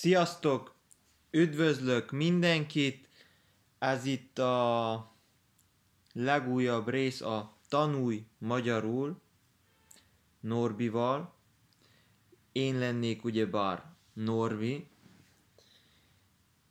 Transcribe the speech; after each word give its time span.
Sziasztok! 0.00 0.74
Üdvözlök 1.30 2.10
mindenkit! 2.10 3.08
Ez 3.78 4.04
itt 4.04 4.38
a 4.38 5.12
legújabb 6.12 6.88
rész 6.88 7.20
a 7.20 7.58
Tanulj 7.68 8.24
Magyarul 8.38 9.20
Norbival. 10.40 11.34
Én 12.52 12.78
lennék 12.78 13.24
ugyebár 13.24 13.84
Norbi. 14.12 14.88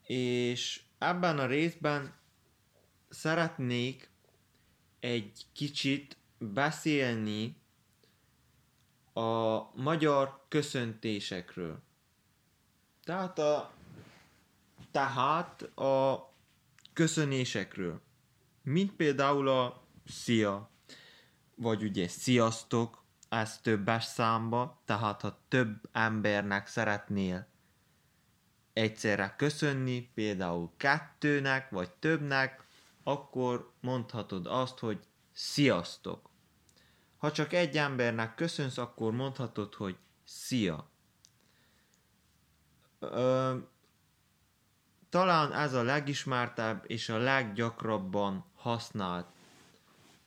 És 0.04 0.82
ebben 0.98 1.40
a 1.40 1.46
részben 1.46 2.16
szeretnék 3.10 4.10
egy 5.00 5.46
kicsit 5.54 6.18
beszélni 6.38 7.56
a 9.14 9.60
magyar 9.76 10.46
köszöntésekről. 10.48 11.88
Tehát 13.10 13.40
a, 13.40 13.72
tehát 14.92 15.62
a 15.62 16.30
köszönésekről. 16.94 18.02
Mint 18.64 18.92
például 18.92 19.48
a 19.48 19.84
szia, 20.06 20.70
vagy 21.56 21.84
ugye 21.84 22.08
sziasztok, 22.08 23.04
ez 23.30 23.58
többes 23.58 24.04
számba, 24.04 24.82
tehát 24.86 25.22
ha 25.22 25.40
több 25.48 25.90
embernek 25.92 26.68
szeretnél 26.68 27.48
egyszerre 28.74 29.36
köszönni, 29.38 30.12
például 30.14 30.74
kettőnek, 30.78 31.70
vagy 31.70 31.92
többnek, 31.92 32.68
akkor 33.04 33.74
mondhatod 33.82 34.46
azt, 34.48 34.80
hogy 34.80 35.00
sziasztok. 35.34 36.30
Ha 37.18 37.32
csak 37.32 37.54
egy 37.54 37.78
embernek 37.78 38.36
köszönsz, 38.36 38.78
akkor 38.78 39.12
mondhatod, 39.12 39.74
hogy 39.74 39.98
szia. 40.24 40.89
Ö, 43.00 43.58
talán 45.10 45.54
ez 45.54 45.74
a 45.74 45.84
legismertebb 45.84 46.84
és 46.88 47.10
a 47.10 47.18
leggyakrabban 47.18 48.46
használt, 48.56 49.28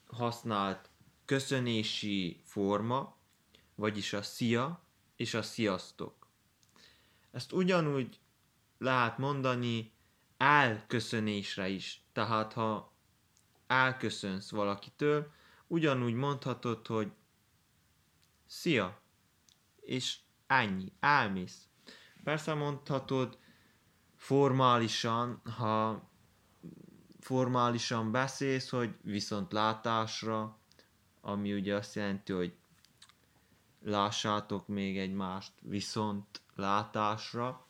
használt 0.06 0.91
köszönési 1.24 2.41
forma, 2.44 3.16
vagyis 3.74 4.12
a 4.12 4.22
szia 4.22 4.83
és 5.16 5.34
a 5.34 5.42
sziasztok. 5.42 6.27
Ezt 7.30 7.52
ugyanúgy 7.52 8.20
lehet 8.78 9.18
mondani 9.18 9.92
elköszönésre 10.36 11.68
is. 11.68 12.05
Tehát 12.12 12.52
ha 12.52 12.92
elköszönsz 13.66 14.50
valakitől, 14.50 15.33
ugyanúgy 15.66 16.14
mondhatod, 16.14 16.86
hogy 16.86 17.12
szia, 18.46 19.00
és 19.80 20.18
ennyi, 20.46 20.92
elmész. 21.00 21.68
Persze 22.24 22.54
mondhatod 22.54 23.38
formálisan, 24.16 25.42
ha 25.56 26.10
formálisan 27.20 28.10
beszélsz, 28.10 28.68
hogy 28.68 28.94
viszont 29.02 29.52
látásra, 29.52 30.58
ami 31.20 31.54
ugye 31.54 31.74
azt 31.74 31.94
jelenti, 31.94 32.32
hogy 32.32 32.56
lássátok 33.80 34.68
még 34.68 34.98
egymást 34.98 35.52
viszont 35.60 36.40
látásra. 36.54 37.66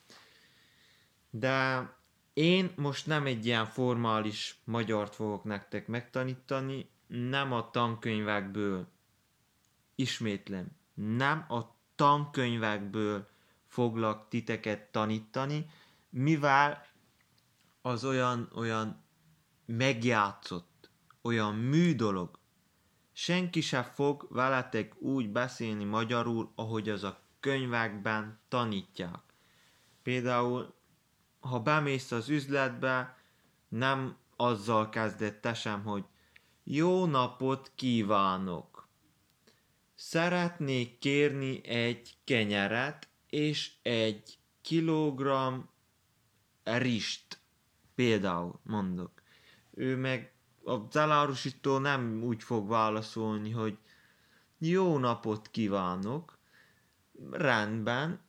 De 1.29 1.89
én 2.33 2.71
most 2.75 3.07
nem 3.07 3.25
egy 3.25 3.45
ilyen 3.45 3.65
formális 3.65 4.61
magyart 4.63 5.15
fogok 5.15 5.43
nektek 5.43 5.87
megtanítani, 5.87 6.89
nem 7.07 7.51
a 7.51 7.69
tankönyvekből, 7.69 8.87
ismétlem, 9.95 10.67
nem 10.93 11.45
a 11.47 11.75
tankönyvekből 11.95 13.32
foglak 13.73 14.27
titeket 14.29 14.91
tanítani, 14.91 15.69
mivel 16.09 16.85
az 17.81 18.05
olyan, 18.05 18.51
olyan 18.55 19.03
megjátszott, 19.65 20.89
olyan 21.21 21.55
mű 21.55 21.95
dolog. 21.95 22.39
Senki 23.11 23.61
se 23.61 23.83
fog 23.83 24.27
veletek 24.29 25.01
úgy 25.01 25.29
beszélni 25.29 25.83
magyarul, 25.83 26.51
ahogy 26.55 26.89
az 26.89 27.03
a 27.03 27.19
könyvekben 27.39 28.39
tanítják. 28.47 29.21
Például, 30.03 30.73
ha 31.39 31.59
bemész 31.59 32.11
az 32.11 32.29
üzletbe, 32.29 33.17
nem 33.67 34.17
azzal 34.35 34.89
kezdett 34.89 35.41
te 35.41 35.53
sem, 35.53 35.83
hogy 35.83 36.05
jó 36.63 37.05
napot 37.05 37.71
kívánok! 37.75 38.87
Szeretnék 39.95 40.99
kérni 40.99 41.67
egy 41.67 42.15
kenyeret 42.23 43.07
és 43.33 43.71
egy 43.81 44.37
kilogramm 44.61 45.59
rist. 46.63 47.39
Például 47.95 48.59
mondok. 48.63 49.21
Ő 49.71 49.95
meg 49.95 50.33
a 50.63 50.97
elárusító 50.97 51.77
nem 51.77 52.23
úgy 52.23 52.43
fog 52.43 52.67
válaszolni, 52.67 53.51
hogy 53.51 53.77
jó 54.57 54.97
napot 54.97 55.49
kívánok, 55.51 56.37
rendben, 57.31 58.21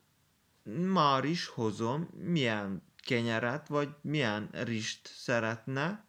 már 0.93 1.25
is 1.25 1.47
hozom, 1.47 2.09
milyen 2.19 2.83
kenyeret, 2.97 3.69
vagy 3.69 3.95
milyen 4.01 4.49
rist 4.53 5.07
szeretne, 5.07 6.07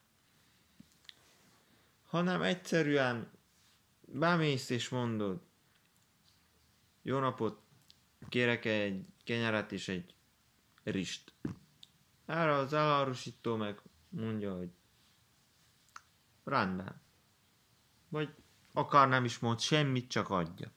hanem 2.06 2.42
egyszerűen 2.42 3.32
bemész 4.02 4.70
és 4.70 4.90
mondod, 4.90 5.42
jó 7.02 7.20
napot, 7.20 7.65
kérek 8.30 8.66
egy 8.66 9.06
kenyeret 9.24 9.72
és 9.72 9.88
egy 9.88 10.14
rist. 10.84 11.34
Erre 12.26 12.54
az 12.54 12.74
elárusító 12.74 13.56
meg 13.56 13.82
mondja, 14.10 14.58
hogy 14.58 14.70
rendben. 16.44 17.02
Vagy 18.10 18.30
akár 18.74 19.08
nem 19.08 19.26
is 19.26 19.40
mond 19.40 19.60
semmit, 19.60 20.10
csak 20.10 20.30
adja. 20.30 20.72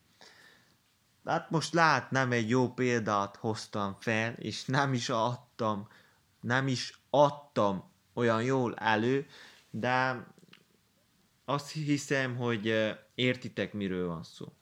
Hát 1.24 1.50
most 1.50 1.72
lát, 1.72 2.10
nem 2.10 2.32
egy 2.32 2.48
jó 2.48 2.72
példát 2.72 3.36
hoztam 3.36 3.96
fel, 4.00 4.32
és 4.32 4.64
nem 4.64 4.92
is 4.92 5.08
adtam, 5.08 5.88
nem 6.40 6.66
is 6.68 7.00
adtam 7.10 7.90
olyan 8.12 8.42
jól 8.42 8.74
elő, 8.74 9.26
de 9.70 10.26
azt 11.44 11.70
hiszem, 11.70 12.36
hogy 12.36 12.94
értitek, 13.14 13.72
miről 13.72 14.06
van 14.06 14.22
szó. 14.22 14.52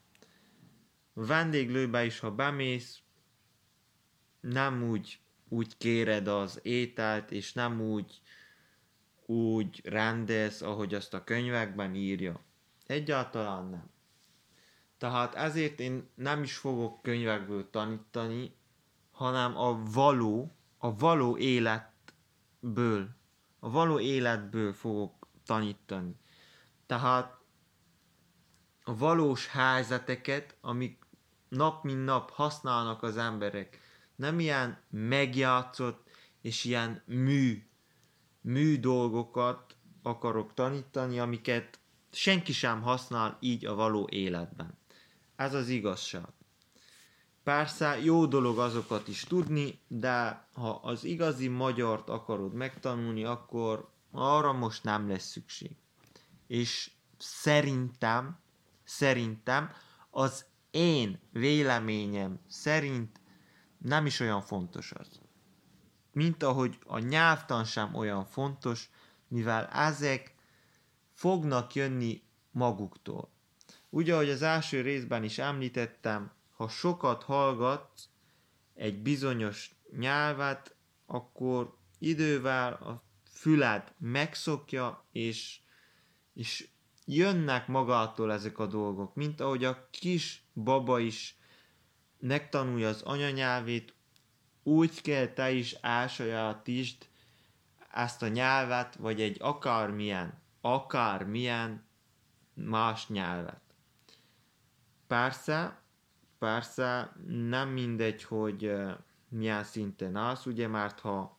Vendéglőbe 1.19 2.04
is, 2.04 2.19
ha 2.19 2.31
bemész, 2.31 3.03
nem 4.41 4.82
úgy, 4.82 5.21
úgy 5.49 5.77
kéred 5.77 6.28
az 6.28 6.60
ételt, 6.62 7.31
és 7.31 7.53
nem 7.53 7.81
úgy, 7.81 8.21
úgy 9.27 9.81
rendez, 9.84 10.62
ahogy 10.62 10.94
azt 10.94 11.15
a 11.15 11.25
könyvekben 11.25 11.94
írja. 11.94 12.41
Egyáltalán 12.87 13.65
nem. 13.65 13.91
Tehát 14.99 15.34
ezért 15.34 15.81
én 15.81 16.09
nem 16.15 16.43
is 16.43 16.56
fogok 16.56 17.03
könyvekből 17.03 17.71
tanítani, 17.71 18.56
hanem 19.10 19.56
a 19.56 19.83
való, 19.84 20.56
a 20.78 20.97
való 20.97 21.37
életből, 21.37 23.09
a 23.59 23.71
való 23.71 24.00
életből 24.00 24.72
fogok 24.72 25.28
tanítani. 25.44 26.16
Tehát 26.87 27.38
a 28.84 28.97
valós 28.97 29.47
helyzeteket, 29.47 30.56
amik 30.60 31.06
nap 31.49 31.84
mint 31.84 32.05
nap 32.05 32.31
használnak 32.31 33.03
az 33.03 33.17
emberek, 33.17 33.81
nem 34.17 34.41
ilyen 34.41 34.79
megjátszott 34.91 36.09
és 36.41 36.65
ilyen 36.65 37.03
mű, 37.07 37.69
mű 38.41 38.81
dolgokat 38.81 39.77
akarok 40.03 40.55
tanítani, 40.55 41.19
amiket 41.19 41.79
senki 42.12 42.53
sem 42.53 42.83
használ 42.83 43.37
így 43.41 43.67
a 43.67 43.75
való 43.75 44.09
életben. 44.11 44.79
Ez 45.37 45.55
az 45.55 45.69
igazság. 45.69 46.29
Persze 47.43 48.01
jó 48.05 48.27
dolog 48.27 48.59
azokat 48.59 49.09
is 49.09 49.25
tudni, 49.25 49.81
de 49.89 50.49
ha 50.53 50.71
az 50.71 51.04
igazi 51.04 51.49
magyart 51.49 52.09
akarod 52.09 52.53
megtanulni, 52.53 53.25
akkor 53.25 53.91
arra 54.10 54.53
most 54.53 54.84
nem 54.84 55.09
lesz 55.09 55.27
szükség 55.27 55.77
és 56.47 56.91
szerintem, 57.19 58.39
szerintem 58.84 59.71
az 60.10 60.45
én 60.77 61.21
véleményem 61.31 62.41
szerint 62.49 63.21
nem 63.78 64.07
is 64.07 64.21
olyan 64.21 64.43
fontos 64.43 64.93
az. 64.93 65.21
Mint 66.13 66.43
ahogy 66.43 66.78
a 66.87 66.99
nyelvtan 66.99 67.65
sem 67.65 67.95
olyan 67.95 68.25
fontos, 68.25 68.91
mivel 69.28 69.67
ezek 69.67 70.34
fognak 71.13 71.75
jönni 71.75 72.23
maguktól. 72.51 73.31
Ugye, 73.91 74.15
ahogy 74.15 74.31
az 74.31 74.43
első 74.43 74.81
részben 74.81 75.25
is 75.25 75.39
említettem, 75.39 76.33
ha 76.51 76.69
sokat 76.69 77.23
hallgatsz 77.23 78.09
egy 78.75 79.03
bizonyos 79.03 79.75
nyelvet, 79.97 80.77
akkor 81.07 81.77
idővel 81.99 82.73
a 82.73 83.03
füled 83.31 83.93
megszokja, 83.99 85.05
és 85.13 85.61
és 86.37 86.69
jönnek 87.06 87.66
magától 87.66 88.32
ezek 88.32 88.58
a 88.58 88.66
dolgok, 88.66 89.14
mint 89.14 89.41
ahogy 89.41 89.64
a 89.64 89.88
kis 89.91 90.44
baba 90.54 90.98
is 90.98 91.38
megtanulja 92.18 92.88
az 92.88 93.03
anyanyelvét, 93.03 93.94
úgy 94.62 95.00
kell 95.00 95.26
te 95.26 95.50
is 95.50 95.72
elsajátítsd 95.72 97.08
ezt 97.92 98.22
a 98.22 98.28
nyelvet, 98.28 98.94
vagy 98.94 99.20
egy 99.20 99.36
akármilyen, 99.41 100.42
akármilyen 100.60 101.84
más 102.54 103.08
nyelvet. 103.08 103.60
Persze, 105.06 105.82
persze 106.38 107.12
nem 107.26 107.68
mindegy, 107.68 108.24
hogy 108.24 108.72
milyen 109.28 109.64
szinten 109.64 110.16
állsz, 110.16 110.47
ugye, 110.47 110.68
mert 110.68 111.00
ha 111.00 111.38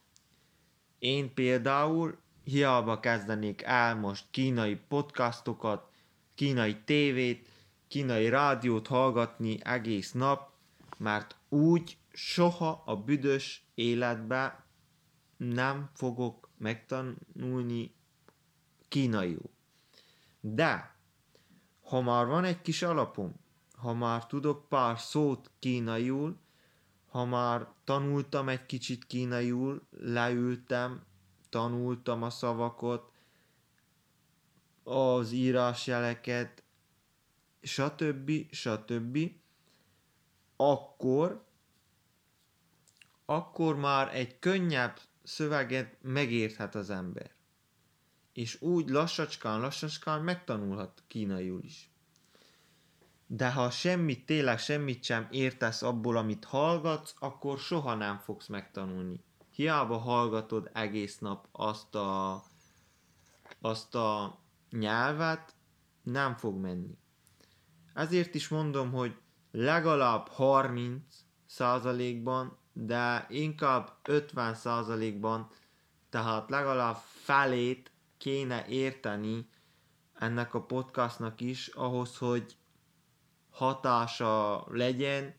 én 1.00 1.34
például 1.34 2.18
hiába 2.48 3.00
kezdenék 3.00 3.62
el 3.62 3.96
most 3.96 4.26
kínai 4.32 4.76
podcastokat, 4.76 5.90
kínai 6.36 6.78
tévét, 6.86 7.48
kínai 7.88 8.30
rádiót 8.30 8.88
hallgatni 8.88 9.58
egész 9.64 10.12
nap, 10.12 10.52
mert 10.98 11.36
úgy 11.50 11.98
soha 12.12 12.84
a 12.86 12.96
büdös 12.96 13.66
életbe 13.76 14.66
nem 15.38 15.90
fogok 15.94 16.50
megtanulni 16.58 17.96
kínaiul. 18.88 19.50
De, 20.40 20.96
ha 21.84 22.02
már 22.02 22.26
van 22.26 22.44
egy 22.44 22.62
kis 22.62 22.82
alapom, 22.82 23.36
ha 23.76 23.94
már 23.94 24.26
tudok 24.26 24.70
pár 24.70 25.00
szót 25.00 25.52
kínaiul, 25.60 26.38
ha 27.10 27.26
már 27.26 27.68
tanultam 27.84 28.50
egy 28.50 28.66
kicsit 28.66 29.06
kínaiul, 29.06 29.88
leültem, 30.00 31.06
tanultam 31.50 32.24
a 32.24 32.30
szavakat, 32.30 33.12
az 34.84 35.32
írásjeleket, 35.32 36.64
stb. 37.62 38.32
stb. 38.52 39.18
Akkor, 40.56 41.46
akkor 43.26 43.76
már 43.76 44.16
egy 44.16 44.40
könnyebb 44.40 45.00
szöveget 45.24 45.98
megérthet 46.02 46.76
az 46.76 46.90
ember. 46.90 47.32
És 48.34 48.62
úgy 48.62 48.90
lassacskán, 48.90 49.60
lassacskán 49.60 50.22
megtanulhat 50.22 51.04
kínaiul 51.08 51.64
is. 51.64 51.92
De 53.28 53.52
ha 53.52 53.70
semmit, 53.70 54.26
tényleg 54.26 54.60
semmit 54.60 55.04
sem 55.04 55.28
értesz 55.32 55.82
abból, 55.82 56.18
amit 56.18 56.46
hallgatsz, 56.46 57.14
akkor 57.20 57.60
soha 57.60 57.96
nem 57.96 58.18
fogsz 58.18 58.48
megtanulni. 58.48 59.24
Hiába 59.58 59.98
hallgatod 59.98 60.70
egész 60.74 61.18
nap 61.20 61.48
azt 61.52 61.96
a, 61.96 62.44
azt 63.62 63.96
a 63.96 64.40
nyelvet, 64.70 65.56
nem 66.04 66.36
fog 66.36 66.60
menni. 66.60 66.98
Ezért 67.94 68.36
is 68.36 68.48
mondom, 68.48 68.92
hogy 68.92 69.16
legalább 69.52 70.28
30 70.28 71.02
százalékban, 71.46 72.58
de 72.74 73.26
inkább 73.30 73.98
50 74.04 74.54
százalékban, 74.56 75.50
tehát 76.10 76.50
legalább 76.50 76.98
felét 77.24 77.92
kéne 78.18 78.68
érteni 78.68 79.50
ennek 80.14 80.54
a 80.54 80.64
podcastnak 80.66 81.42
is, 81.42 81.68
ahhoz, 81.68 82.18
hogy 82.18 82.58
hatása 83.50 84.66
legyen, 84.70 85.36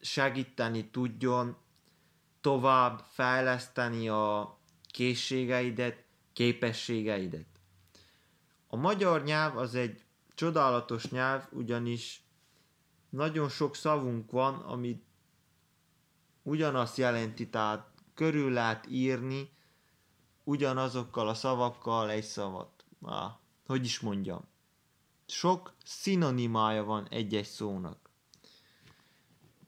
segíteni 0.00 0.90
tudjon, 0.90 1.56
tovább 2.42 3.04
fejleszteni 3.10 4.08
a 4.08 4.58
készségeidet, 4.90 6.04
képességeidet. 6.32 7.46
A 8.66 8.76
magyar 8.76 9.22
nyelv 9.22 9.56
az 9.56 9.74
egy 9.74 10.04
csodálatos 10.34 11.10
nyelv, 11.10 11.46
ugyanis 11.50 12.24
nagyon 13.08 13.48
sok 13.48 13.76
szavunk 13.76 14.30
van, 14.30 14.54
amit 14.54 15.04
ugyanazt 16.42 16.96
jelenti, 16.96 17.48
tehát 17.48 17.90
körül 18.14 18.52
lehet 18.52 18.86
írni 18.90 19.50
ugyanazokkal 20.44 21.28
a 21.28 21.34
szavakkal 21.34 22.10
egy 22.10 22.24
szavat. 22.24 22.84
Ah, 23.00 23.32
hogy 23.66 23.84
is 23.84 24.00
mondjam. 24.00 24.44
Sok 25.26 25.74
szinonimája 25.84 26.84
van 26.84 27.08
egy-egy 27.08 27.46
szónak. 27.46 28.10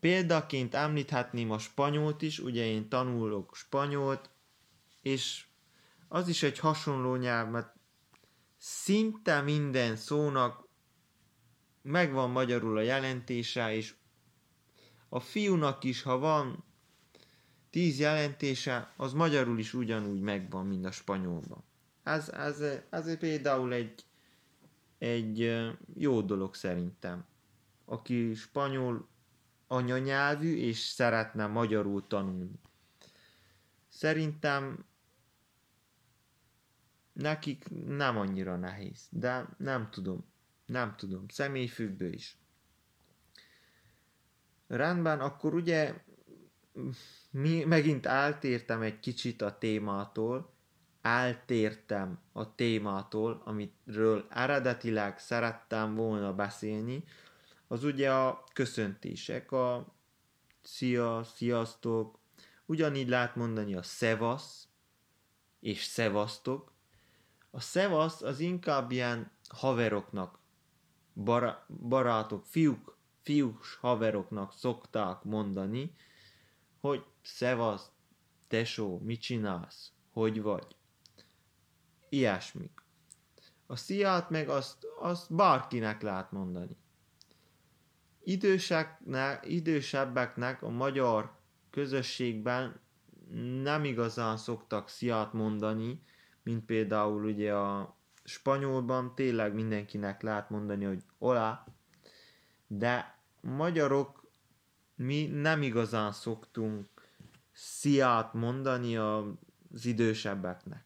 Példaként 0.05 0.75
említhetném 0.75 1.51
a 1.51 1.59
spanyolt 1.59 2.23
is, 2.23 2.39
ugye 2.39 2.65
én 2.65 2.89
tanulok 2.89 3.55
spanyolt, 3.55 4.31
és 5.03 5.47
az 6.09 6.29
is 6.29 6.43
egy 6.43 6.59
hasonló 6.59 7.17
nyelv, 7.17 7.51
mert 7.51 7.75
szinte 8.56 9.41
minden 9.41 9.97
szónak 9.97 10.69
megvan 11.83 12.31
magyarul 12.31 12.77
a 12.77 12.81
jelentése, 12.81 13.75
és 13.75 13.95
a 15.09 15.21
fiúnak 15.21 15.85
is, 15.85 16.03
ha 16.03 16.19
van 16.19 16.65
tíz 17.71 17.99
jelentése, 17.99 18.93
az 18.97 19.12
magyarul 19.12 19.59
is 19.59 19.75
ugyanúgy 19.75 20.21
megvan, 20.21 20.67
mint 20.67 20.85
a 20.85 20.91
spanyolban. 20.91 21.65
Ez, 22.03 22.29
ez, 22.29 22.61
ez 22.91 23.19
például 23.19 23.73
egy, 23.73 24.05
egy 24.99 25.62
jó 25.95 26.21
dolog 26.21 26.55
szerintem. 26.55 27.25
Aki 27.85 28.35
spanyol 28.35 29.12
anyanyelvű, 29.75 30.56
és 30.56 30.79
szeretne 30.79 31.47
magyarul 31.47 32.06
tanulni. 32.06 32.61
Szerintem 33.88 34.85
nekik 37.12 37.65
nem 37.87 38.17
annyira 38.17 38.56
nehéz, 38.56 39.06
de 39.11 39.49
nem 39.59 39.91
tudom. 39.91 40.25
Nem 40.67 40.94
tudom. 40.97 41.29
Személyfüggő 41.29 42.11
is. 42.11 42.38
Rendben, 44.67 45.21
akkor 45.21 45.55
ugye 45.55 46.03
mi, 47.31 47.65
megint 47.65 48.06
eltértem 48.06 48.82
egy 48.82 49.00
kicsit 49.00 49.43
a 49.43 49.59
témától, 49.59 50.53
eltértem 51.03 52.19
a 52.32 52.55
témától, 52.55 53.43
amitről 53.44 54.27
eredetileg 54.31 55.19
szerettem 55.19 55.94
volna 55.94 56.35
beszélni, 56.35 57.05
az 57.75 57.85
ugye 57.85 58.12
a 58.12 58.44
köszöntések, 58.53 59.53
a 59.53 59.94
szia, 60.62 61.25
sziasztok, 61.25 62.19
ugyanígy 62.67 63.09
lehet 63.09 63.37
mondani 63.37 63.75
a 63.75 63.82
szevasz 63.82 64.69
és 65.61 65.85
szevasztok. 65.85 66.73
A 67.50 67.61
szevasz 67.61 68.23
az 68.23 68.41
inkább 68.41 68.91
ilyen 68.91 69.31
haveroknak, 69.49 70.38
bar- 71.12 71.67
barátok, 71.88 72.47
fiúk, 72.47 72.99
fiús 73.23 73.75
haveroknak 73.75 74.53
szokták 74.53 75.23
mondani, 75.23 75.97
hogy 76.81 77.05
szevasz, 77.23 77.91
tesó, 78.49 78.98
mit 78.98 79.20
csinálsz, 79.20 79.93
hogy 80.13 80.43
vagy. 80.43 80.77
Ilyesmik. 82.08 82.82
A 83.67 83.77
sziát 83.77 84.31
meg 84.31 84.48
azt, 84.48 84.87
azt 85.01 85.34
bárkinek 85.34 86.03
lehet 86.03 86.32
mondani 86.32 86.82
időseknek, 88.24 89.46
idősebbeknek 89.48 90.62
a 90.62 90.69
magyar 90.69 91.36
közösségben 91.70 92.81
nem 93.62 93.84
igazán 93.84 94.36
szoktak 94.36 94.88
sziát 94.88 95.32
mondani, 95.32 96.02
mint 96.43 96.64
például 96.64 97.24
ugye 97.24 97.54
a 97.54 97.96
spanyolban 98.24 99.14
tényleg 99.14 99.54
mindenkinek 99.54 100.22
lehet 100.22 100.50
mondani, 100.50 100.84
hogy 100.84 101.02
olá, 101.19 101.64
de 102.66 103.19
magyarok 103.40 104.31
mi 104.96 105.26
nem 105.26 105.62
igazán 105.62 106.12
szoktunk 106.12 106.88
sziát 107.52 108.34
mondani 108.34 108.96
az 108.96 109.84
idősebbeknek. 109.84 110.84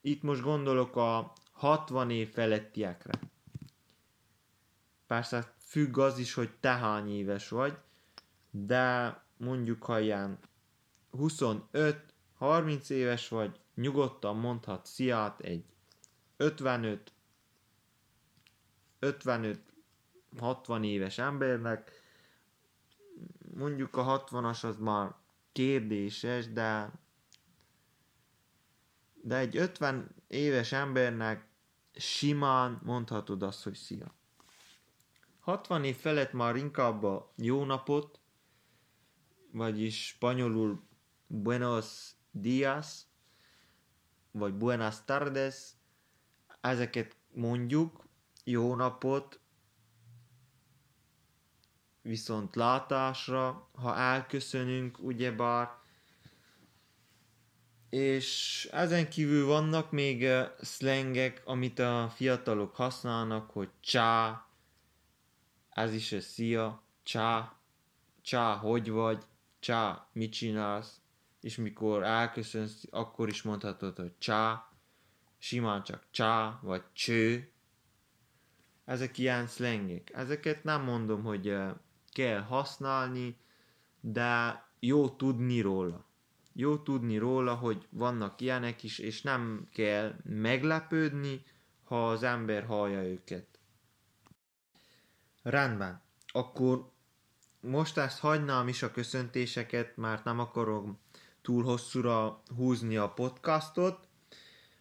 Itt 0.00 0.22
most 0.22 0.42
gondolok 0.42 0.96
a 0.96 1.32
60 1.52 2.10
év 2.10 2.32
felettiekre. 2.32 3.12
Persze 5.06 5.53
függ 5.64 5.98
az 5.98 6.18
is, 6.18 6.34
hogy 6.34 6.50
te 6.60 6.76
hány 6.76 7.10
éves 7.10 7.48
vagy, 7.48 7.78
de 8.50 9.18
mondjuk, 9.36 9.82
ha 9.82 10.00
ilyen 10.00 10.38
25-30 11.12 12.90
éves 12.90 13.28
vagy, 13.28 13.60
nyugodtan 13.74 14.36
mondhat 14.36 14.86
sziát 14.86 15.40
egy 15.40 15.64
55 16.36 17.12
55-60 19.00 20.84
éves 20.84 21.18
embernek, 21.18 21.90
mondjuk 23.54 23.96
a 23.96 24.24
60-as 24.24 24.64
az 24.64 24.76
már 24.76 25.14
kérdéses, 25.52 26.52
de 26.52 26.92
de 29.24 29.36
egy 29.36 29.56
50 29.56 30.14
éves 30.26 30.72
embernek 30.72 31.46
simán 31.94 32.80
mondhatod 32.82 33.42
azt, 33.42 33.62
hogy 33.62 33.74
szia. 33.74 34.14
60 35.44 35.84
év 35.84 35.96
felett 35.96 36.32
már 36.32 36.56
inkább 36.56 37.02
a 37.02 37.32
jó 37.36 37.64
napot, 37.64 38.20
vagyis 39.50 40.06
spanyolul 40.06 40.82
buenos 41.26 42.10
días, 42.30 43.02
vagy 44.30 44.54
buenas 44.54 45.04
tardes, 45.04 45.72
ezeket 46.60 47.16
mondjuk, 47.34 48.04
jó 48.44 48.74
napot, 48.74 49.40
viszont 52.02 52.54
látásra, 52.56 53.68
ha 53.74 53.96
elköszönünk, 53.96 54.98
ugyebár. 54.98 55.68
És 57.90 58.64
ezen 58.72 59.08
kívül 59.08 59.46
vannak 59.46 59.90
még 59.90 60.26
szlengek, 60.60 61.42
amit 61.44 61.78
a 61.78 62.12
fiatalok 62.14 62.76
használnak, 62.76 63.50
hogy 63.50 63.70
csá, 63.80 64.46
ez 65.74 65.94
is 65.94 66.12
a 66.12 66.20
szia, 66.20 66.82
csá, 67.02 67.52
csá, 68.22 68.54
hogy 68.54 68.90
vagy, 68.90 69.24
csá, 69.58 70.08
mit 70.12 70.32
csinálsz, 70.32 71.00
és 71.40 71.56
mikor 71.56 72.02
elköszönsz, 72.02 72.84
akkor 72.90 73.28
is 73.28 73.42
mondhatod, 73.42 73.96
hogy 73.96 74.12
csá, 74.18 74.68
simán 75.38 75.82
csak 75.82 76.06
csá, 76.10 76.58
vagy 76.62 76.82
cső. 76.92 77.52
Ezek 78.84 79.18
ilyen 79.18 79.46
szlengek. 79.46 80.10
Ezeket 80.14 80.64
nem 80.64 80.82
mondom, 80.82 81.22
hogy 81.22 81.56
kell 82.12 82.40
használni, 82.40 83.36
de 84.00 84.64
jó 84.80 85.08
tudni 85.08 85.60
róla. 85.60 86.04
Jó 86.52 86.78
tudni 86.78 87.16
róla, 87.18 87.54
hogy 87.54 87.86
vannak 87.90 88.40
ilyenek 88.40 88.82
is, 88.82 88.98
és 88.98 89.22
nem 89.22 89.68
kell 89.72 90.14
meglepődni, 90.24 91.44
ha 91.84 92.08
az 92.08 92.22
ember 92.22 92.64
hallja 92.64 93.02
őket. 93.02 93.53
Rendben. 95.44 96.02
Akkor 96.26 96.90
most 97.60 97.96
ezt 97.96 98.18
hagynám 98.18 98.68
is 98.68 98.82
a 98.82 98.90
köszöntéseket, 98.90 99.96
mert 99.96 100.24
nem 100.24 100.38
akarom 100.38 100.98
túl 101.42 101.64
hosszúra 101.64 102.42
húzni 102.56 102.96
a 102.96 103.10
podcastot. 103.12 104.08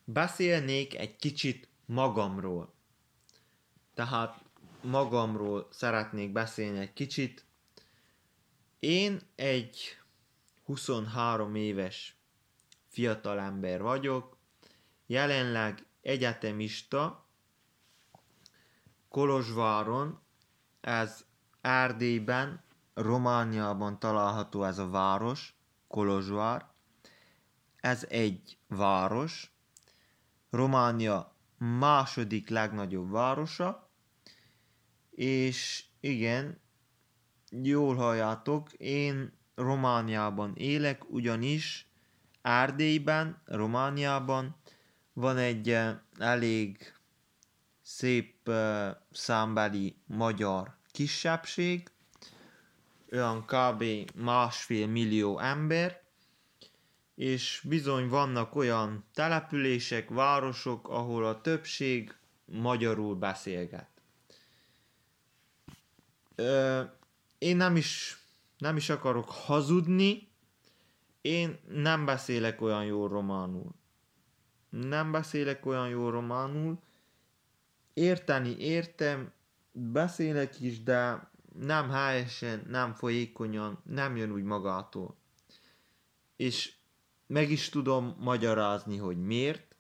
Beszélnék 0.03 0.98
egy 0.98 1.15
kicsit 1.15 1.67
magamról. 1.86 2.74
Tehát 3.93 4.43
magamról 4.82 5.67
szeretnék 5.72 6.32
beszélni 6.32 6.79
egy 6.79 6.93
kicsit. 6.93 7.46
Én 8.79 9.22
egy 9.36 9.98
23 10.63 11.55
éves 11.55 12.17
fiatalember 12.88 13.82
vagyok, 13.82 14.38
jelenleg 15.05 15.86
egyetemista 16.01 17.27
Kolozsváron, 19.10 20.23
ez 20.84 21.25
Erdélyben, 21.62 22.63
Romániában 22.94 24.00
található 24.00 24.63
ez 24.63 24.78
a 24.78 24.90
város, 24.90 25.56
Kolozsvár. 25.88 26.66
Ez 27.75 28.06
egy 28.10 28.58
város, 28.68 29.52
Románia 30.50 31.36
második 31.58 32.50
legnagyobb 32.50 33.12
városa, 33.12 33.90
és 35.12 35.86
igen, 36.00 36.62
jól 37.50 37.96
halljátok, 37.96 38.74
én 38.74 39.38
Romániában 39.56 40.56
élek, 40.56 41.10
ugyanis 41.10 41.88
Árdélyben, 42.42 43.42
Romániában 43.46 44.56
van 45.13 45.38
egy 45.38 45.70
eh, 45.70 45.98
elég 46.18 46.93
szép 47.84 48.50
számbeli 49.12 49.96
magyar 50.06 50.78
kisebbség, 50.92 51.92
olyan 53.12 53.46
kb. 53.46 53.84
másfél 54.16 54.88
millió 54.88 55.40
ember, 55.40 56.02
és 57.16 57.62
bizony 57.68 58.08
vannak 58.08 58.56
olyan 58.56 59.06
települések, 59.13 60.10
városok, 60.10 60.90
ahol 60.90 61.25
a 61.25 61.42
többség 61.42 62.16
magyarul 62.46 63.16
beszélget. 63.16 63.88
Ö, 66.36 66.82
én 67.38 67.58
nem 67.58 67.75
is, 67.75 68.18
nem 68.58 68.75
is 68.75 68.90
akarok 68.90 69.30
hazudni, 69.30 70.32
én 71.22 71.60
nem 71.68 72.06
beszélek 72.06 72.62
olyan 72.62 72.86
jó 72.86 73.08
románul. 73.08 73.75
Nem 74.70 75.12
beszélek 75.12 75.66
olyan 75.66 75.88
jó 75.90 76.10
románul. 76.10 76.80
Érteni 77.94 78.58
értem, 78.58 79.32
beszélek 79.72 80.60
is, 80.60 80.84
de 80.84 81.32
nem 81.60 81.90
helyesen, 81.90 82.66
nem 82.68 82.94
folyékonyan, 82.94 83.80
nem 83.84 84.16
jön 84.16 84.32
úgy 84.32 84.44
magától. 84.44 85.18
És 86.36 86.76
meg 87.28 87.52
is 87.52 87.70
tudom 87.70 88.16
magyarázni, 88.20 88.98
hogy 88.98 89.18
miért. 89.18 89.76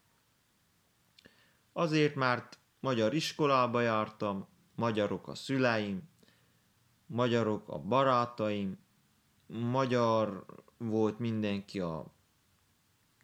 Azért, 1.73 2.15
mert 2.15 2.59
magyar 2.79 3.13
iskolába 3.13 3.81
jártam, 3.81 4.47
magyarok 4.75 5.27
a 5.27 5.35
szüleim, 5.35 6.09
magyarok 7.05 7.69
a 7.69 7.79
barátaim, 7.79 8.77
magyar 9.47 10.45
volt 10.77 11.19
mindenki 11.19 11.79
a 11.79 12.13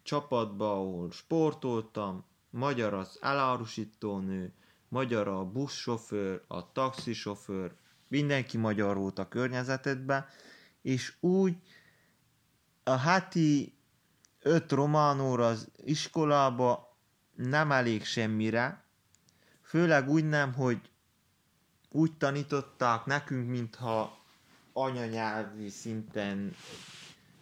csapatba, 0.02 0.72
ahol 0.72 1.10
sportoltam, 1.10 2.24
magyar 2.50 2.94
az 2.94 3.18
elárusítónő, 3.20 4.54
magyar 4.90 5.28
a 5.28 5.44
buszsofőr, 5.44 6.42
a 6.46 6.72
taxisofőr, 6.72 7.72
mindenki 8.08 8.56
magyar 8.56 8.96
volt 8.96 9.18
a 9.18 9.28
környezetedben, 9.28 10.26
és 10.82 11.14
úgy 11.20 11.56
a 12.84 12.96
heti 12.96 13.74
öt 14.42 14.72
román 14.72 15.20
óra 15.20 15.46
az 15.46 15.68
iskolába 15.76 16.96
nem 17.34 17.72
elég 17.72 18.04
semmire, 18.04 18.84
főleg 19.62 20.08
úgy 20.08 20.28
nem, 20.28 20.54
hogy 20.54 20.90
úgy 21.88 22.16
tanították 22.16 23.04
nekünk, 23.04 23.48
mintha 23.48 24.18
anyanyelvi 24.72 25.68
szinten 25.68 26.54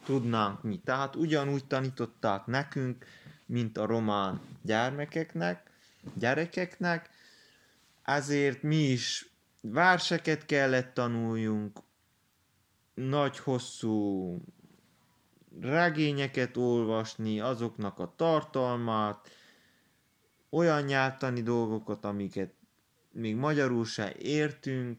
tudnánk 0.04 0.62
mi. 0.62 0.80
Tehát 0.84 1.16
ugyanúgy 1.16 1.64
tanították 1.64 2.46
nekünk, 2.46 3.04
mint 3.46 3.78
a 3.78 3.86
román 3.86 4.40
gyermekeknek, 4.62 5.70
gyerekeknek, 6.14 7.10
ezért 8.08 8.62
mi 8.62 8.76
is 8.76 9.32
verseket 9.60 10.46
kellett 10.46 10.94
tanuljunk, 10.94 11.78
nagy 12.94 13.38
hosszú 13.38 14.36
regényeket 15.60 16.56
olvasni, 16.56 17.40
azoknak 17.40 17.98
a 17.98 18.12
tartalmát, 18.16 19.30
olyan 20.50 20.82
nyelvtani 20.82 21.42
dolgokat, 21.42 22.04
amiket 22.04 22.52
még 23.12 23.36
magyarul 23.36 23.84
se 23.84 24.14
értünk, 24.18 24.98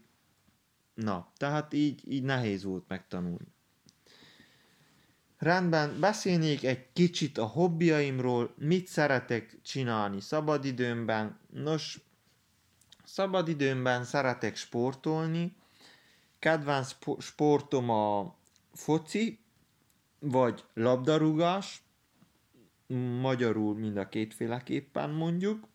na, 0.93 1.31
tehát 1.37 1.73
így, 1.73 2.11
így 2.11 2.23
nehéz 2.23 2.63
volt 2.63 2.87
megtanulni. 2.87 3.47
Rendben, 5.37 5.99
beszélnék 5.99 6.63
egy 6.63 6.91
kicsit 6.93 7.37
a 7.37 7.45
hobbiaimról, 7.45 8.53
mit 8.57 8.87
szeretek 8.87 9.61
csinálni 9.61 10.21
szabadidőmben. 10.21 11.39
Nos, 11.49 12.08
szabadidőmben 13.11 14.03
szeretek 14.03 14.55
sportolni, 14.55 15.55
kedvenc 16.39 16.95
sportom 17.19 17.89
a 17.89 18.35
foci, 18.73 19.39
vagy 20.19 20.65
labdarúgás, 20.73 21.81
magyarul 23.21 23.75
mind 23.75 23.97
a 23.97 24.09
kétféleképpen 24.09 25.09
mondjuk. 25.09 25.67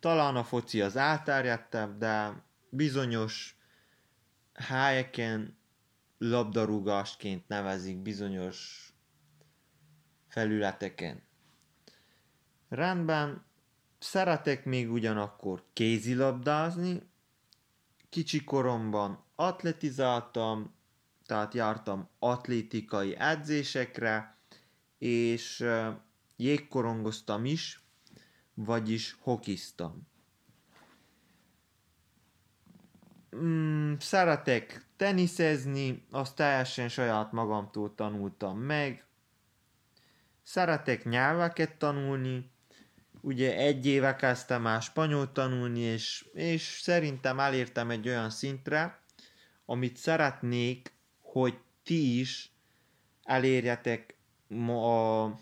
Talán 0.00 0.36
a 0.36 0.44
foci 0.44 0.80
az 0.80 0.96
elterjedtebb, 0.96 1.98
de 1.98 2.42
bizonyos 2.68 3.56
helyeken 4.54 5.58
labdarúgásként 6.18 7.48
nevezik 7.48 7.98
bizonyos 7.98 8.88
felületeken. 10.28 11.22
Rendben, 12.68 13.44
szeretek 14.00 14.64
még 14.64 14.90
ugyanakkor 14.90 15.64
kézilabdázni. 15.72 17.02
Kicsi 18.08 18.44
koromban 18.44 19.24
atletizáltam, 19.34 20.74
tehát 21.26 21.54
jártam 21.54 22.08
atlétikai 22.18 23.16
edzésekre, 23.18 24.36
és 24.98 25.64
jégkorongoztam 26.36 27.44
is, 27.44 27.82
vagyis 28.54 29.16
hokiztam. 29.20 30.08
Mm, 33.36 33.94
szeretek 33.98 34.86
teniszezni, 34.96 36.06
azt 36.10 36.36
teljesen 36.36 36.88
saját 36.88 37.32
magamtól 37.32 37.94
tanultam 37.94 38.58
meg. 38.58 39.04
Szeretek 40.42 41.04
nyelveket 41.04 41.76
tanulni, 41.78 42.50
ugye 43.20 43.56
egy 43.56 43.86
éve 43.86 44.16
kezdtem 44.16 44.62
már 44.62 44.82
spanyol 44.82 45.32
tanulni, 45.32 45.80
és, 45.80 46.28
és 46.32 46.78
szerintem 46.82 47.40
elértem 47.40 47.90
egy 47.90 48.08
olyan 48.08 48.30
szintre, 48.30 49.02
amit 49.64 49.96
szeretnék, 49.96 50.92
hogy 51.20 51.58
ti 51.82 52.18
is 52.18 52.52
elérjetek 53.22 54.16
ma 54.48 55.22
a 55.22 55.38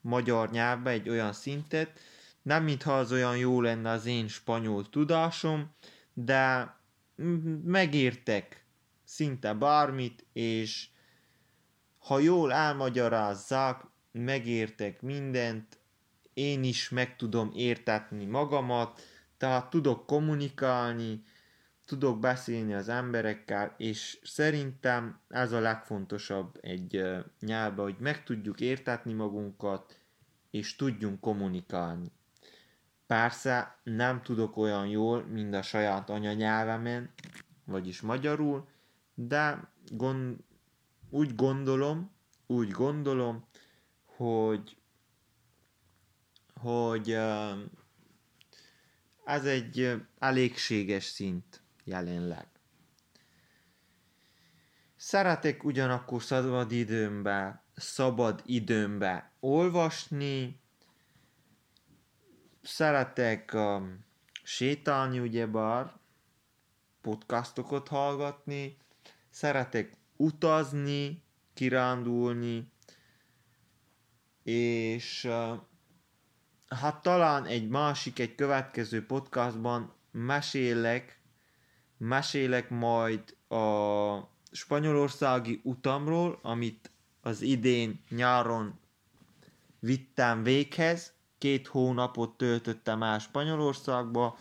magyar 0.00 0.50
nyelvbe 0.50 0.90
egy 0.90 1.08
olyan 1.08 1.32
szintet, 1.32 2.00
nem 2.42 2.64
mintha 2.64 2.98
az 2.98 3.12
olyan 3.12 3.36
jó 3.36 3.60
lenne 3.60 3.90
az 3.90 4.06
én 4.06 4.28
spanyol 4.28 4.88
tudásom, 4.88 5.74
de 6.12 6.74
megértek 7.64 8.66
szinte 9.04 9.52
bármit, 9.52 10.26
és 10.32 10.88
ha 11.98 12.18
jól 12.18 12.52
elmagyarázzák, 12.52 13.84
megértek 14.12 15.02
mindent, 15.02 15.75
én 16.36 16.64
is 16.64 16.88
meg 16.88 17.16
tudom 17.16 17.50
értetni 17.54 18.24
magamat, 18.24 19.00
tehát 19.36 19.70
tudok 19.70 20.06
kommunikálni, 20.06 21.22
tudok 21.84 22.20
beszélni 22.20 22.74
az 22.74 22.88
emberekkel, 22.88 23.74
és 23.78 24.18
szerintem 24.22 25.20
ez 25.28 25.52
a 25.52 25.60
legfontosabb 25.60 26.58
egy 26.60 27.02
nyelvben, 27.40 27.84
hogy 27.84 27.96
meg 27.98 28.24
tudjuk 28.24 28.60
értetni 28.60 29.12
magunkat, 29.12 30.00
és 30.50 30.76
tudjunk 30.76 31.20
kommunikálni. 31.20 32.12
Persze 33.06 33.78
nem 33.82 34.22
tudok 34.22 34.56
olyan 34.56 34.86
jól, 34.86 35.22
mint 35.24 35.54
a 35.54 35.62
saját 35.62 36.10
anyanyelvemen, 36.10 37.10
vagyis 37.64 38.00
magyarul, 38.00 38.68
de 39.14 39.72
gond, 39.90 40.36
úgy 41.10 41.34
gondolom, 41.34 42.10
úgy 42.46 42.70
gondolom, 42.70 43.44
hogy 44.04 44.76
hogy 46.60 47.10
ez 49.24 49.44
egy 49.44 50.02
elégséges 50.18 51.04
szint 51.04 51.62
jelenleg. 51.84 52.46
Szeretek 54.96 55.64
ugyanakkor 55.64 56.22
szabad 56.22 56.72
időmbe, 56.72 57.64
szabad 57.74 58.42
időmbe 58.44 59.32
olvasni, 59.40 60.60
szeretek 62.62 63.50
um, 63.54 64.04
sétálni 64.42 65.18
ugyebár, 65.18 65.92
podcastokat 67.00 67.88
hallgatni, 67.88 68.76
szeretek 69.30 69.96
utazni, 70.16 71.22
kirándulni, 71.54 72.72
és 74.42 75.24
uh, 75.24 75.60
hát 76.68 77.02
talán 77.02 77.44
egy 77.46 77.68
másik, 77.68 78.18
egy 78.18 78.34
következő 78.34 79.06
podcastban 79.06 79.92
mesélek, 80.10 81.20
mesélek 81.98 82.70
majd 82.70 83.36
a 83.48 84.34
spanyolországi 84.50 85.60
utamról, 85.64 86.38
amit 86.42 86.90
az 87.20 87.42
idén 87.42 88.04
nyáron 88.08 88.78
vittem 89.78 90.42
véghez, 90.42 91.12
két 91.38 91.66
hónapot 91.66 92.36
töltöttem 92.36 93.02
el 93.02 93.18
Spanyolországba, 93.18 94.38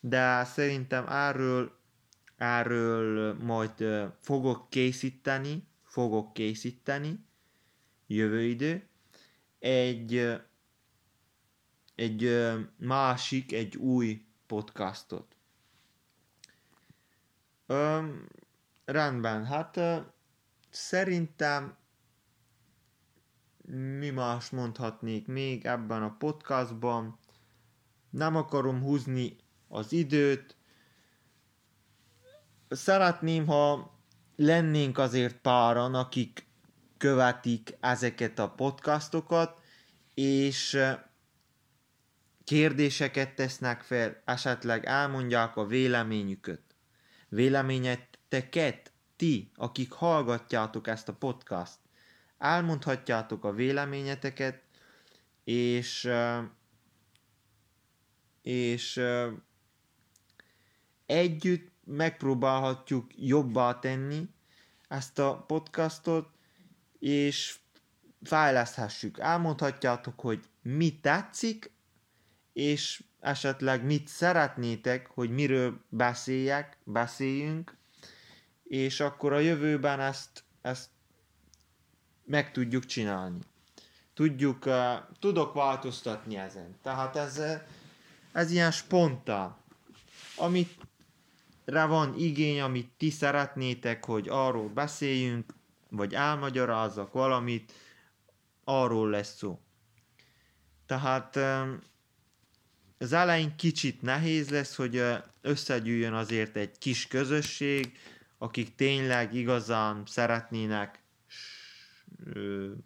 de 0.00 0.44
szerintem 0.44 1.08
erről, 1.08 1.78
erről 2.36 3.36
majd 3.42 3.84
fogok 4.20 4.70
készíteni, 4.70 5.66
fogok 5.82 6.32
készíteni. 6.32 7.24
Jövő 8.06 8.42
idő. 8.42 8.88
Egy, 9.58 10.40
egy 12.00 12.50
másik, 12.76 13.52
egy 13.52 13.76
új 13.76 14.24
podcastot. 14.46 15.36
Öm, 17.66 18.28
rendben, 18.84 19.44
hát 19.44 19.80
szerintem 20.70 21.76
mi 23.98 24.10
más 24.10 24.50
mondhatnék 24.50 25.26
még 25.26 25.66
ebben 25.66 26.02
a 26.02 26.16
podcastban. 26.18 27.18
Nem 28.10 28.36
akarom 28.36 28.82
húzni 28.82 29.36
az 29.68 29.92
időt. 29.92 30.56
Szeretném, 32.68 33.46
ha 33.46 33.92
lennénk 34.36 34.98
azért 34.98 35.36
páran, 35.36 35.94
akik 35.94 36.46
követik 36.96 37.76
ezeket 37.80 38.38
a 38.38 38.50
podcastokat, 38.50 39.58
és 40.14 40.78
kérdéseket 42.50 43.34
tesznek 43.34 43.82
fel, 43.82 44.22
esetleg 44.24 44.84
elmondják 44.84 45.56
a 45.56 45.66
véleményüket. 45.66 46.60
Véleményeteket, 47.28 48.92
ti, 49.16 49.50
akik 49.56 49.92
hallgatjátok 49.92 50.86
ezt 50.86 51.08
a 51.08 51.12
podcast 51.12 51.78
elmondhatjátok 52.38 53.44
a 53.44 53.52
véleményeteket, 53.52 54.62
és 55.44 56.10
és 58.42 59.00
együtt 61.06 61.72
megpróbálhatjuk 61.84 63.10
jobbá 63.16 63.78
tenni 63.78 64.28
ezt 64.88 65.18
a 65.18 65.44
podcastot, 65.46 66.28
és 66.98 67.58
fejleszthessük. 68.22 69.18
Elmondhatjátok, 69.18 70.20
hogy 70.20 70.44
mi 70.62 71.00
tetszik, 71.00 71.78
és 72.52 73.02
esetleg 73.20 73.84
mit 73.84 74.08
szeretnétek, 74.08 75.06
hogy 75.06 75.30
miről 75.30 75.80
beszéljek, 75.88 76.78
beszéljünk, 76.84 77.76
és 78.64 79.00
akkor 79.00 79.32
a 79.32 79.38
jövőben 79.38 80.00
ezt, 80.00 80.44
ezt 80.62 80.88
meg 82.24 82.52
tudjuk 82.52 82.84
csinálni. 82.84 83.38
Tudjuk, 84.14 84.66
uh, 84.66 84.94
tudok 85.18 85.54
változtatni 85.54 86.36
ezen. 86.36 86.76
Tehát 86.82 87.16
ez, 87.16 87.42
ez 88.32 88.50
ilyen 88.50 88.70
spontán. 88.70 89.56
Amit 90.36 90.78
rá 91.64 91.86
van 91.86 92.14
igény, 92.18 92.60
amit 92.60 92.90
ti 92.96 93.10
szeretnétek, 93.10 94.04
hogy 94.04 94.28
arról 94.28 94.68
beszéljünk, 94.68 95.54
vagy 95.88 96.14
elmagyarázzak 96.14 97.12
valamit, 97.12 97.72
arról 98.64 99.10
lesz 99.10 99.36
szó. 99.36 99.60
Tehát 100.86 101.38
az 103.02 103.12
elején 103.12 103.56
kicsit 103.56 104.02
nehéz 104.02 104.50
lesz, 104.50 104.76
hogy 104.76 105.02
összegyűjjön 105.40 106.12
azért 106.12 106.56
egy 106.56 106.78
kis 106.78 107.06
közösség, 107.06 107.98
akik 108.38 108.74
tényleg 108.74 109.34
igazán 109.34 110.02
szeretnének 110.06 111.02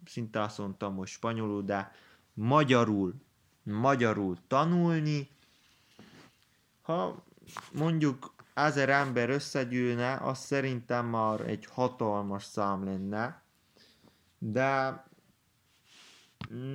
szinte 0.05 0.41
azt 0.41 0.57
mondtam 0.57 0.93
most 0.93 1.13
spanyolul, 1.13 1.63
de 1.63 1.91
magyarul, 2.33 3.13
magyarul 3.63 4.37
tanulni. 4.47 5.29
Ha 6.81 7.23
mondjuk 7.73 8.33
ezer 8.53 8.89
ember 8.89 9.29
összegyűlne, 9.29 10.15
az 10.15 10.39
szerintem 10.39 11.05
már 11.05 11.41
egy 11.41 11.65
hatalmas 11.71 12.43
szám 12.43 12.83
lenne, 12.83 13.43
de 14.37 15.03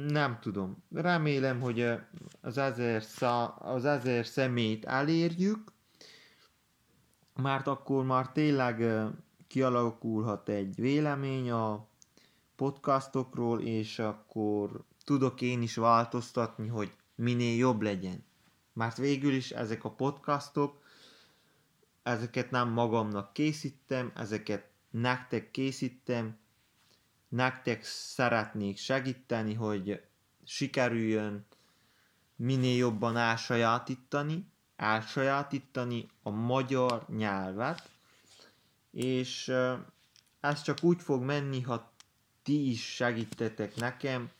nem 0.09 0.39
tudom. 0.41 0.83
Remélem, 0.93 1.61
hogy 1.61 1.93
az 2.41 2.61
szá, 3.01 3.45
az 3.45 3.85
ezer 3.85 4.27
szemét 4.27 4.85
elérjük, 4.85 5.73
mert 7.43 7.67
akkor 7.67 8.05
már 8.05 8.33
tényleg 8.33 8.85
kialakulhat 9.47 10.49
egy 10.49 10.75
vélemény 10.75 11.51
a 11.51 11.87
podcastokról, 12.57 13.61
és 13.61 13.99
akkor 13.99 14.85
tudok 15.05 15.41
én 15.41 15.63
is 15.63 15.77
változtatni, 15.77 16.69
hogy 16.69 16.93
minél 17.15 17.57
jobb 17.57 17.81
legyen. 17.81 18.25
Mert 18.73 18.97
végül 18.97 19.33
is 19.33 19.51
ezek 19.51 19.85
a 19.85 19.91
podcastok, 19.91 20.83
ezeket 22.03 22.51
nem 22.51 22.69
magamnak 22.69 23.33
készítem, 23.33 24.13
ezeket 24.15 24.69
nektek 24.91 25.51
készítem, 25.51 26.37
nektek 27.31 27.85
szeretnék 27.85 28.79
segíteni, 28.79 29.55
hogy 29.55 30.03
sikerüljön 30.45 31.47
minél 32.37 32.77
jobban 32.77 33.17
elsajátítani, 33.17 34.47
elsajátítani 34.77 36.09
a 36.23 36.31
magyar 36.31 37.07
nyelvet, 37.09 37.91
és 38.91 39.53
ez 40.41 40.63
csak 40.63 40.83
úgy 40.83 41.03
fog 41.03 41.23
menni, 41.23 41.61
ha 41.61 41.93
ti 42.43 42.71
is 42.71 42.95
segítetek 42.95 43.77
nekem, 43.77 44.31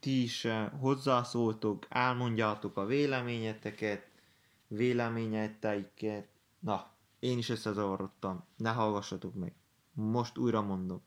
ti 0.00 0.22
is 0.22 0.46
hozzászóltok, 0.78 1.86
elmondjátok 1.88 2.76
a 2.76 2.84
véleményeteket, 2.84 4.08
véleményeteiket. 4.66 6.28
Na, 6.58 6.90
én 7.18 7.38
is 7.38 7.48
összezavarodtam, 7.48 8.44
ne 8.56 8.70
hallgassatok 8.70 9.34
meg. 9.34 9.54
Most 9.92 10.38
újra 10.38 10.62
mondom. 10.62 11.02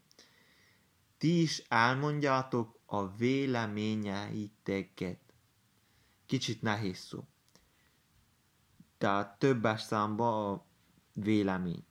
Ti 1.18 1.42
is 1.42 1.64
elmondjátok 1.68 2.80
a 2.86 3.08
véleményeiteket. 3.08 5.20
Kicsit 6.26 6.62
nehéz 6.62 6.98
szó. 6.98 7.28
Tehát 8.98 9.40
többes 9.40 9.82
számba 9.82 10.52
a 10.52 10.66
vélemény. 11.14 11.86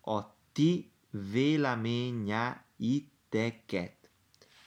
A 0.00 0.22
ti 0.52 0.92
véleményeiteket. 1.10 4.10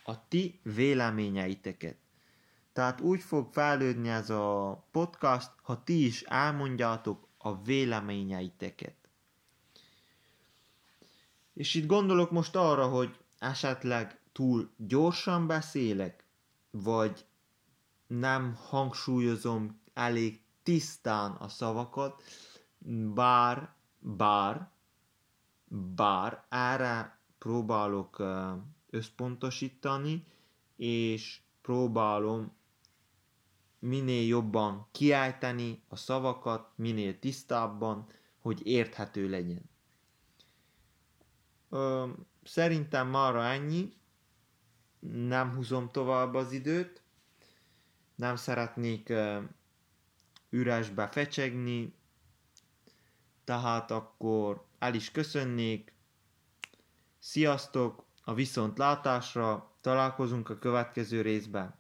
A 0.04 0.28
ti 0.28 0.60
véleményeiteket. 0.64 1.98
Tehát 2.74 3.02
úgy 3.02 3.22
fog 3.22 3.54
fejlődni 3.54 4.10
ez 4.10 4.30
a 4.30 4.88
podcast, 4.92 5.52
ha 5.62 5.84
ti 5.84 6.06
is 6.06 6.22
elmondjátok 6.22 7.28
a 7.38 7.62
véleményeiteket. 7.62 9.03
És 11.54 11.74
itt 11.74 11.86
gondolok 11.86 12.32
most 12.32 12.56
arra, 12.56 12.88
hogy 12.88 13.18
esetleg 13.40 14.20
túl 14.32 14.70
gyorsan 14.78 15.48
beszélek, 15.48 16.26
vagy 16.72 17.26
nem 18.08 18.56
hangsúlyozom 18.68 19.82
elég 19.94 20.42
tisztán 20.64 21.32
a 21.32 21.48
szavakat, 21.48 22.24
bár, 23.14 23.76
bár, 24.00 24.72
bár 25.96 26.46
erre 26.50 27.20
próbálok 27.38 28.24
összpontosítani, 28.90 30.26
és 30.76 31.42
próbálom 31.62 32.52
minél 33.80 34.28
jobban 34.28 34.88
kiállítani 34.92 35.84
a 35.88 35.96
szavakat, 35.96 36.72
minél 36.76 37.20
tisztábban, 37.20 38.08
hogy 38.40 38.66
érthető 38.66 39.30
legyen. 39.30 39.72
Szerintem 42.44 43.08
mára 43.08 43.44
ennyi. 43.44 43.94
Nem 45.00 45.54
húzom 45.56 45.92
tovább 45.92 46.34
az 46.34 46.52
időt. 46.52 47.02
Nem 48.16 48.36
szeretnék 48.36 49.14
üresbe 50.50 51.08
fecsegni, 51.08 51.94
tehát 53.44 53.92
akkor 53.92 54.66
el 54.80 54.94
is 54.94 55.12
köszönnék. 55.12 55.94
Sziasztok, 57.20 58.06
a 58.24 58.34
viszontlátásra 58.34 59.72
találkozunk 59.82 60.50
a 60.50 60.60
következő 60.60 61.22
részben. 61.22 61.76